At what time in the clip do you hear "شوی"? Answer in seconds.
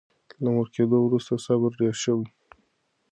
2.03-2.27